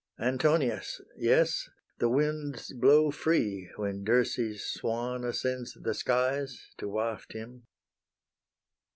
Antonius! 0.19 0.99
yes, 1.15 1.69
the 1.99 2.09
winds 2.09 2.73
blow 2.73 3.11
free, 3.11 3.69
When 3.75 4.03
Dirce's 4.03 4.65
swan 4.65 5.23
ascends 5.23 5.73
the 5.79 5.93
skies, 5.93 6.71
To 6.79 6.87
waft 6.89 7.33
him. 7.33 7.67